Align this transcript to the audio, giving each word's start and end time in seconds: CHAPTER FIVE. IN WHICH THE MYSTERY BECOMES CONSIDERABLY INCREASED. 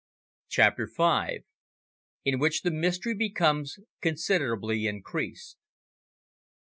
CHAPTER 0.49 0.87
FIVE. 0.87 1.43
IN 2.25 2.39
WHICH 2.39 2.63
THE 2.63 2.71
MYSTERY 2.71 3.13
BECOMES 3.13 3.81
CONSIDERABLY 4.01 4.87
INCREASED. 4.87 5.57